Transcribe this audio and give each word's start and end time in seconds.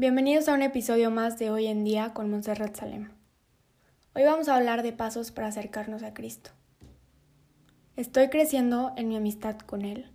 Bienvenidos 0.00 0.48
a 0.48 0.54
un 0.54 0.62
episodio 0.62 1.10
más 1.10 1.40
de 1.40 1.50
Hoy 1.50 1.66
en 1.66 1.82
Día 1.82 2.14
con 2.14 2.30
Montserrat 2.30 2.76
Salem. 2.76 3.10
Hoy 4.14 4.22
vamos 4.22 4.48
a 4.48 4.54
hablar 4.54 4.84
de 4.84 4.92
pasos 4.92 5.32
para 5.32 5.48
acercarnos 5.48 6.04
a 6.04 6.14
Cristo. 6.14 6.50
Estoy 7.96 8.28
creciendo 8.28 8.92
en 8.96 9.08
mi 9.08 9.16
amistad 9.16 9.58
con 9.58 9.82
Él. 9.82 10.08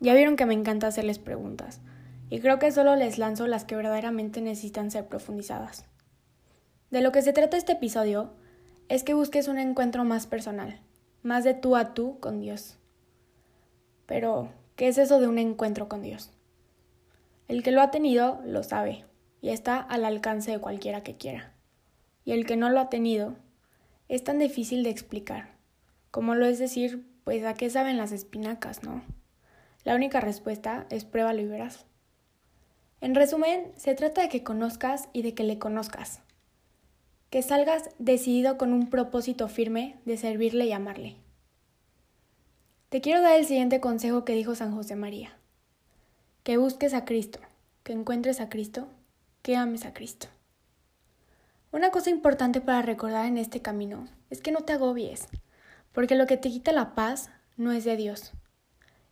Ya 0.00 0.14
vieron 0.14 0.36
que 0.36 0.46
me 0.46 0.54
encanta 0.54 0.86
hacerles 0.86 1.18
preguntas, 1.18 1.82
y 2.30 2.40
creo 2.40 2.58
que 2.58 2.72
solo 2.72 2.96
les 2.96 3.18
lanzo 3.18 3.46
las 3.46 3.66
que 3.66 3.76
verdaderamente 3.76 4.40
necesitan 4.40 4.90
ser 4.90 5.08
profundizadas. 5.08 5.84
De 6.90 7.02
lo 7.02 7.12
que 7.12 7.20
se 7.20 7.34
trata 7.34 7.58
este 7.58 7.72
episodio 7.72 8.32
es 8.88 9.04
que 9.04 9.12
busques 9.12 9.46
un 9.46 9.58
encuentro 9.58 10.04
más 10.04 10.26
personal, 10.26 10.80
más 11.22 11.44
de 11.44 11.52
tú 11.52 11.76
a 11.76 11.92
tú 11.92 12.18
con 12.18 12.40
Dios. 12.40 12.78
Pero, 14.06 14.48
¿qué 14.74 14.88
es 14.88 14.96
eso 14.96 15.20
de 15.20 15.28
un 15.28 15.36
encuentro 15.36 15.86
con 15.86 16.00
Dios? 16.00 16.30
El 17.46 17.62
que 17.62 17.72
lo 17.72 17.82
ha 17.82 17.90
tenido 17.90 18.40
lo 18.46 18.62
sabe 18.62 19.04
y 19.42 19.50
está 19.50 19.78
al 19.78 20.06
alcance 20.06 20.50
de 20.50 20.58
cualquiera 20.58 21.02
que 21.02 21.16
quiera. 21.16 21.52
Y 22.24 22.32
el 22.32 22.46
que 22.46 22.56
no 22.56 22.70
lo 22.70 22.80
ha 22.80 22.88
tenido 22.88 23.36
es 24.08 24.24
tan 24.24 24.38
difícil 24.38 24.82
de 24.82 24.88
explicar, 24.88 25.50
como 26.10 26.34
lo 26.34 26.46
es 26.46 26.58
decir, 26.58 27.06
pues 27.24 27.44
a 27.44 27.52
qué 27.52 27.68
saben 27.68 27.98
las 27.98 28.12
espinacas, 28.12 28.82
¿no? 28.82 29.02
La 29.84 29.94
única 29.94 30.20
respuesta 30.20 30.86
es 30.88 31.04
pruébalo 31.04 31.42
y 31.42 31.44
verás. 31.44 31.84
En 33.02 33.14
resumen, 33.14 33.72
se 33.76 33.94
trata 33.94 34.22
de 34.22 34.30
que 34.30 34.42
conozcas 34.42 35.10
y 35.12 35.20
de 35.20 35.34
que 35.34 35.44
le 35.44 35.58
conozcas. 35.58 36.22
Que 37.28 37.42
salgas 37.42 37.90
decidido 37.98 38.56
con 38.56 38.72
un 38.72 38.88
propósito 38.88 39.48
firme 39.48 40.00
de 40.06 40.16
servirle 40.16 40.64
y 40.64 40.72
amarle. 40.72 41.16
Te 42.88 43.02
quiero 43.02 43.20
dar 43.20 43.38
el 43.38 43.44
siguiente 43.44 43.80
consejo 43.80 44.24
que 44.24 44.32
dijo 44.32 44.54
San 44.54 44.74
José 44.74 44.96
María 44.96 45.36
que 46.44 46.58
busques 46.58 46.92
a 46.92 47.06
Cristo, 47.06 47.38
que 47.84 47.94
encuentres 47.94 48.38
a 48.38 48.50
Cristo, 48.50 48.86
que 49.40 49.56
ames 49.56 49.86
a 49.86 49.94
Cristo. 49.94 50.26
Una 51.72 51.90
cosa 51.90 52.10
importante 52.10 52.60
para 52.60 52.82
recordar 52.82 53.24
en 53.24 53.38
este 53.38 53.62
camino 53.62 54.06
es 54.28 54.42
que 54.42 54.52
no 54.52 54.60
te 54.60 54.74
agobies, 54.74 55.26
porque 55.92 56.16
lo 56.16 56.26
que 56.26 56.36
te 56.36 56.50
quita 56.50 56.72
la 56.72 56.94
paz 56.94 57.30
no 57.56 57.72
es 57.72 57.84
de 57.84 57.96
Dios. 57.96 58.32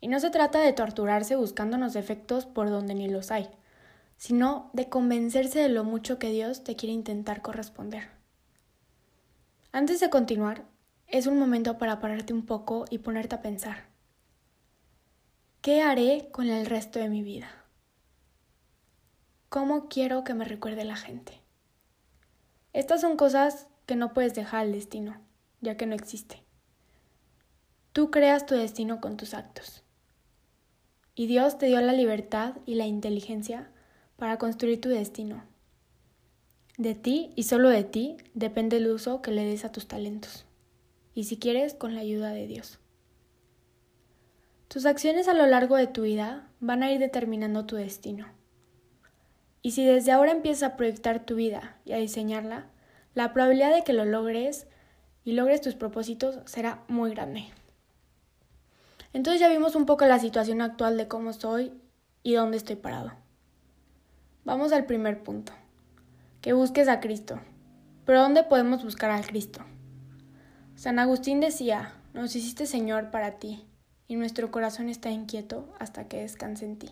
Y 0.00 0.08
no 0.08 0.20
se 0.20 0.30
trata 0.30 0.60
de 0.60 0.72
torturarse 0.72 1.36
buscándonos 1.36 1.92
defectos 1.92 2.46
por 2.46 2.70
donde 2.70 2.94
ni 2.94 3.08
los 3.10 3.30
hay, 3.30 3.50
sino 4.16 4.70
de 4.72 4.88
convencerse 4.88 5.58
de 5.58 5.68
lo 5.68 5.84
mucho 5.84 6.18
que 6.18 6.30
Dios 6.30 6.64
te 6.64 6.76
quiere 6.76 6.94
intentar 6.94 7.42
corresponder. 7.42 8.08
Antes 9.70 10.00
de 10.00 10.08
continuar, 10.08 10.64
es 11.08 11.26
un 11.26 11.38
momento 11.38 11.76
para 11.76 12.00
pararte 12.00 12.32
un 12.32 12.46
poco 12.46 12.86
y 12.88 12.98
ponerte 12.98 13.34
a 13.34 13.42
pensar. 13.42 13.87
¿Qué 15.60 15.82
haré 15.82 16.28
con 16.30 16.46
el 16.46 16.66
resto 16.66 17.00
de 17.00 17.08
mi 17.08 17.24
vida? 17.24 17.48
¿Cómo 19.48 19.88
quiero 19.88 20.22
que 20.22 20.32
me 20.32 20.44
recuerde 20.44 20.84
la 20.84 20.94
gente? 20.94 21.42
Estas 22.72 23.00
son 23.00 23.16
cosas 23.16 23.66
que 23.84 23.96
no 23.96 24.14
puedes 24.14 24.36
dejar 24.36 24.60
al 24.60 24.72
destino, 24.72 25.20
ya 25.60 25.76
que 25.76 25.86
no 25.86 25.96
existe. 25.96 26.44
Tú 27.92 28.12
creas 28.12 28.46
tu 28.46 28.54
destino 28.54 29.00
con 29.00 29.16
tus 29.16 29.34
actos. 29.34 29.82
Y 31.16 31.26
Dios 31.26 31.58
te 31.58 31.66
dio 31.66 31.80
la 31.80 31.92
libertad 31.92 32.54
y 32.64 32.76
la 32.76 32.86
inteligencia 32.86 33.68
para 34.16 34.38
construir 34.38 34.80
tu 34.80 34.90
destino. 34.90 35.42
De 36.76 36.94
ti 36.94 37.32
y 37.34 37.42
solo 37.42 37.68
de 37.68 37.82
ti 37.82 38.16
depende 38.32 38.76
el 38.76 38.86
uso 38.86 39.22
que 39.22 39.32
le 39.32 39.44
des 39.44 39.64
a 39.64 39.72
tus 39.72 39.88
talentos. 39.88 40.46
Y 41.14 41.24
si 41.24 41.36
quieres, 41.36 41.74
con 41.74 41.96
la 41.96 42.02
ayuda 42.02 42.30
de 42.30 42.46
Dios. 42.46 42.78
Tus 44.68 44.84
acciones 44.84 45.28
a 45.28 45.32
lo 45.32 45.46
largo 45.46 45.76
de 45.76 45.86
tu 45.86 46.02
vida 46.02 46.46
van 46.60 46.82
a 46.82 46.92
ir 46.92 46.98
determinando 46.98 47.64
tu 47.64 47.76
destino. 47.76 48.26
Y 49.62 49.70
si 49.70 49.86
desde 49.86 50.12
ahora 50.12 50.30
empiezas 50.30 50.62
a 50.62 50.76
proyectar 50.76 51.24
tu 51.24 51.36
vida 51.36 51.78
y 51.86 51.92
a 51.92 51.96
diseñarla, 51.96 52.66
la 53.14 53.32
probabilidad 53.32 53.74
de 53.74 53.82
que 53.82 53.94
lo 53.94 54.04
logres 54.04 54.66
y 55.24 55.32
logres 55.32 55.62
tus 55.62 55.74
propósitos 55.74 56.40
será 56.44 56.84
muy 56.86 57.12
grande. 57.12 57.46
Entonces 59.14 59.40
ya 59.40 59.48
vimos 59.48 59.74
un 59.74 59.86
poco 59.86 60.04
la 60.04 60.18
situación 60.18 60.60
actual 60.60 60.98
de 60.98 61.08
cómo 61.08 61.30
estoy 61.30 61.72
y 62.22 62.34
dónde 62.34 62.58
estoy 62.58 62.76
parado. 62.76 63.12
Vamos 64.44 64.72
al 64.72 64.84
primer 64.84 65.22
punto, 65.22 65.54
que 66.42 66.52
busques 66.52 66.88
a 66.88 67.00
Cristo. 67.00 67.40
Pero 68.04 68.20
¿dónde 68.20 68.42
podemos 68.42 68.84
buscar 68.84 69.10
a 69.10 69.22
Cristo? 69.22 69.64
San 70.76 70.98
Agustín 70.98 71.40
decía, 71.40 71.94
nos 72.12 72.36
hiciste 72.36 72.66
Señor 72.66 73.10
para 73.10 73.38
ti, 73.38 73.66
y 74.08 74.16
nuestro 74.16 74.50
corazón 74.50 74.88
está 74.88 75.10
inquieto 75.10 75.72
hasta 75.78 76.08
que 76.08 76.22
descanse 76.22 76.64
en 76.64 76.78
ti. 76.78 76.90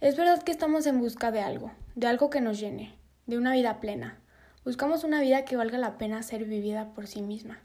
Es 0.00 0.16
verdad 0.16 0.42
que 0.42 0.52
estamos 0.52 0.86
en 0.86 1.00
busca 1.00 1.32
de 1.32 1.40
algo, 1.40 1.72
de 1.96 2.06
algo 2.06 2.30
que 2.30 2.40
nos 2.40 2.60
llene, 2.60 2.94
de 3.26 3.38
una 3.38 3.52
vida 3.52 3.80
plena. 3.80 4.20
Buscamos 4.64 5.02
una 5.02 5.20
vida 5.20 5.44
que 5.44 5.56
valga 5.56 5.78
la 5.78 5.98
pena 5.98 6.22
ser 6.22 6.44
vivida 6.44 6.94
por 6.94 7.06
sí 7.08 7.22
misma, 7.22 7.58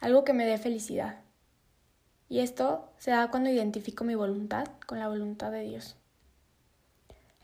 algo 0.00 0.24
que 0.24 0.32
me 0.32 0.46
dé 0.46 0.58
felicidad. 0.58 1.20
Y 2.28 2.40
esto 2.40 2.90
se 2.96 3.12
da 3.12 3.30
cuando 3.30 3.50
identifico 3.50 4.02
mi 4.02 4.14
voluntad 4.16 4.66
con 4.86 4.98
la 4.98 5.08
voluntad 5.08 5.52
de 5.52 5.60
Dios. 5.60 5.96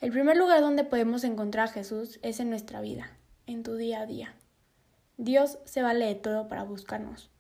El 0.01 0.11
primer 0.11 0.37
lugar 0.37 0.63
donde 0.63 0.83
podemos 0.83 1.23
encontrar 1.23 1.69
a 1.69 1.73
Jesús 1.73 2.19
es 2.23 2.41
en 2.41 2.51
nuestra 2.51 2.81
vida, 2.81 3.13
en 3.47 3.63
tu 3.63 3.77
día 3.77 4.01
a 4.01 4.07
día. 4.07 4.35
Dios 5.17 5.59
se 5.65 5.83
vale 5.83 6.07
de 6.07 6.17
todo 6.17 6.49
para 6.49 6.65
buscarnos. 6.65 7.32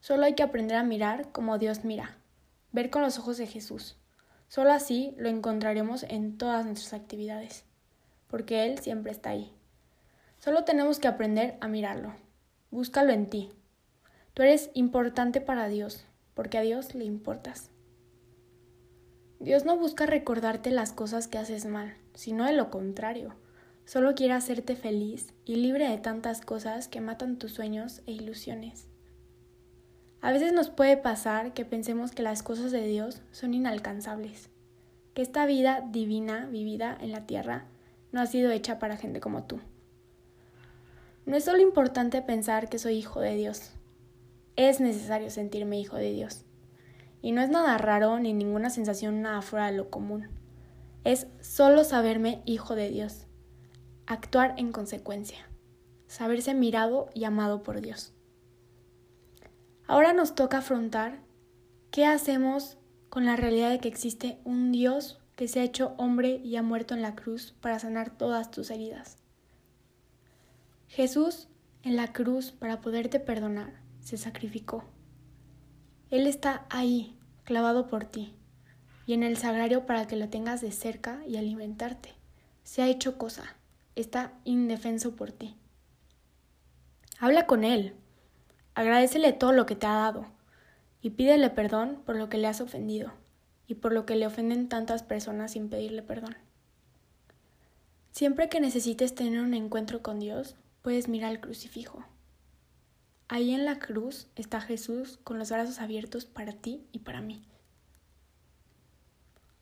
Solo 0.00 0.24
hay 0.24 0.34
que 0.34 0.42
aprender 0.42 0.76
a 0.76 0.82
mirar 0.82 1.30
como 1.30 1.58
Dios 1.58 1.84
mira, 1.84 2.16
ver 2.72 2.90
con 2.90 3.02
los 3.02 3.18
ojos 3.18 3.36
de 3.36 3.46
Jesús. 3.46 3.96
Solo 4.48 4.72
así 4.72 5.14
lo 5.18 5.28
encontraremos 5.28 6.04
en 6.04 6.38
todas 6.38 6.64
nuestras 6.66 6.94
actividades, 6.94 7.64
porque 8.26 8.64
Él 8.64 8.78
siempre 8.78 9.12
está 9.12 9.30
ahí. 9.30 9.54
Solo 10.38 10.64
tenemos 10.64 10.98
que 10.98 11.08
aprender 11.08 11.56
a 11.60 11.68
mirarlo. 11.68 12.14
Búscalo 12.70 13.12
en 13.12 13.28
ti. 13.28 13.52
Tú 14.32 14.42
eres 14.42 14.70
importante 14.74 15.40
para 15.40 15.68
Dios, 15.68 16.06
porque 16.34 16.56
a 16.56 16.62
Dios 16.62 16.94
le 16.94 17.04
importas. 17.04 17.70
Dios 19.38 19.64
no 19.64 19.76
busca 19.76 20.06
recordarte 20.06 20.70
las 20.70 20.92
cosas 20.92 21.28
que 21.28 21.38
haces 21.38 21.66
mal, 21.66 21.96
sino 22.14 22.44
de 22.44 22.52
lo 22.52 22.70
contrario. 22.70 23.34
Solo 23.84 24.14
quiere 24.14 24.34
hacerte 24.34 24.76
feliz 24.76 25.34
y 25.44 25.56
libre 25.56 25.88
de 25.88 25.98
tantas 25.98 26.40
cosas 26.40 26.88
que 26.88 27.00
matan 27.00 27.38
tus 27.38 27.52
sueños 27.52 28.02
e 28.06 28.12
ilusiones. 28.12 28.89
A 30.22 30.32
veces 30.32 30.52
nos 30.52 30.70
puede 30.70 30.96
pasar 30.96 31.54
que 31.54 31.64
pensemos 31.64 32.12
que 32.12 32.22
las 32.22 32.42
cosas 32.42 32.72
de 32.72 32.86
Dios 32.86 33.22
son 33.30 33.54
inalcanzables, 33.54 34.50
que 35.14 35.22
esta 35.22 35.46
vida 35.46 35.82
divina 35.90 36.46
vivida 36.46 36.96
en 37.00 37.12
la 37.12 37.26
tierra 37.26 37.64
no 38.12 38.20
ha 38.20 38.26
sido 38.26 38.50
hecha 38.50 38.78
para 38.78 38.96
gente 38.96 39.20
como 39.20 39.44
tú. 39.44 39.60
No 41.24 41.36
es 41.36 41.44
solo 41.44 41.60
importante 41.60 42.20
pensar 42.22 42.68
que 42.68 42.78
soy 42.78 42.94
hijo 42.94 43.20
de 43.20 43.34
Dios, 43.34 43.72
es 44.56 44.78
necesario 44.80 45.30
sentirme 45.30 45.80
hijo 45.80 45.96
de 45.96 46.12
Dios. 46.12 46.44
Y 47.22 47.32
no 47.32 47.40
es 47.40 47.48
nada 47.48 47.78
raro 47.78 48.18
ni 48.18 48.34
ninguna 48.34 48.68
sensación 48.68 49.22
nada 49.22 49.40
fuera 49.40 49.70
de 49.70 49.76
lo 49.76 49.90
común. 49.90 50.28
Es 51.04 51.28
solo 51.40 51.84
saberme 51.84 52.42
hijo 52.44 52.74
de 52.74 52.90
Dios, 52.90 53.26
actuar 54.06 54.54
en 54.58 54.72
consecuencia, 54.72 55.48
saberse 56.08 56.52
mirado 56.52 57.08
y 57.14 57.24
amado 57.24 57.62
por 57.62 57.80
Dios. 57.80 58.12
Ahora 59.90 60.12
nos 60.12 60.36
toca 60.36 60.58
afrontar 60.58 61.18
qué 61.90 62.06
hacemos 62.06 62.78
con 63.08 63.24
la 63.24 63.34
realidad 63.34 63.70
de 63.70 63.80
que 63.80 63.88
existe 63.88 64.38
un 64.44 64.70
Dios 64.70 65.18
que 65.34 65.48
se 65.48 65.58
ha 65.58 65.64
hecho 65.64 65.94
hombre 65.98 66.40
y 66.44 66.54
ha 66.54 66.62
muerto 66.62 66.94
en 66.94 67.02
la 67.02 67.16
cruz 67.16 67.56
para 67.60 67.80
sanar 67.80 68.16
todas 68.16 68.52
tus 68.52 68.70
heridas. 68.70 69.16
Jesús 70.86 71.48
en 71.82 71.96
la 71.96 72.12
cruz 72.12 72.52
para 72.52 72.80
poderte 72.80 73.18
perdonar 73.18 73.80
se 73.98 74.16
sacrificó. 74.16 74.84
Él 76.08 76.28
está 76.28 76.66
ahí, 76.70 77.18
clavado 77.42 77.88
por 77.88 78.04
ti, 78.04 78.32
y 79.06 79.14
en 79.14 79.24
el 79.24 79.36
sagrario 79.36 79.86
para 79.86 80.06
que 80.06 80.14
lo 80.14 80.28
tengas 80.28 80.60
de 80.60 80.70
cerca 80.70 81.20
y 81.26 81.36
alimentarte. 81.36 82.14
Se 82.62 82.82
ha 82.82 82.86
hecho 82.86 83.18
cosa, 83.18 83.56
está 83.96 84.34
indefenso 84.44 85.16
por 85.16 85.32
ti. 85.32 85.56
Habla 87.18 87.48
con 87.48 87.64
Él, 87.64 87.96
Agradecele 88.80 89.34
todo 89.34 89.52
lo 89.52 89.66
que 89.66 89.76
te 89.76 89.86
ha 89.86 89.92
dado 89.92 90.24
y 91.02 91.10
pídele 91.10 91.50
perdón 91.50 92.00
por 92.06 92.16
lo 92.16 92.30
que 92.30 92.38
le 92.38 92.46
has 92.46 92.62
ofendido 92.62 93.12
y 93.66 93.74
por 93.74 93.92
lo 93.92 94.06
que 94.06 94.16
le 94.16 94.26
ofenden 94.26 94.70
tantas 94.70 95.02
personas 95.02 95.52
sin 95.52 95.68
pedirle 95.68 96.02
perdón. 96.02 96.34
Siempre 98.10 98.48
que 98.48 98.58
necesites 98.58 99.14
tener 99.14 99.42
un 99.42 99.52
encuentro 99.52 100.00
con 100.00 100.18
Dios, 100.18 100.56
puedes 100.80 101.08
mirar 101.08 101.28
al 101.28 101.40
crucifijo. 101.40 102.06
Ahí 103.28 103.52
en 103.52 103.66
la 103.66 103.78
cruz 103.78 104.28
está 104.34 104.62
Jesús 104.62 105.18
con 105.24 105.38
los 105.38 105.50
brazos 105.50 105.78
abiertos 105.78 106.24
para 106.24 106.54
ti 106.54 106.82
y 106.90 107.00
para 107.00 107.20
mí. 107.20 107.42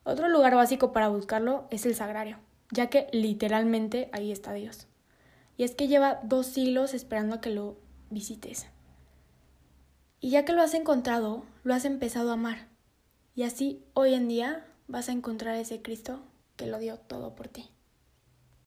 Otro 0.05 0.29
lugar 0.29 0.55
básico 0.55 0.93
para 0.93 1.09
buscarlo 1.09 1.67
es 1.71 1.85
el 1.85 1.93
sagrario, 1.93 2.37
ya 2.71 2.87
que 2.87 3.09
literalmente 3.11 4.09
ahí 4.13 4.31
está 4.31 4.53
Dios. 4.53 4.87
Y 5.57 5.63
es 5.65 5.75
que 5.75 5.89
lleva 5.89 6.21
dos 6.23 6.45
siglos 6.45 6.93
esperando 6.93 7.35
a 7.35 7.41
que 7.41 7.49
lo 7.49 7.75
visites. 8.09 8.69
Y 10.29 10.33
ya 10.33 10.45
que 10.45 10.53
lo 10.53 10.61
has 10.61 10.75
encontrado, 10.75 11.43
lo 11.63 11.73
has 11.73 11.85
empezado 11.85 12.29
a 12.29 12.33
amar. 12.33 12.67
Y 13.33 13.41
así 13.41 13.83
hoy 13.95 14.13
en 14.13 14.27
día 14.27 14.63
vas 14.87 15.09
a 15.09 15.11
encontrar 15.11 15.55
ese 15.55 15.81
Cristo 15.81 16.19
que 16.55 16.67
lo 16.67 16.77
dio 16.77 16.99
todo 16.99 17.33
por 17.33 17.47
ti. 17.47 17.71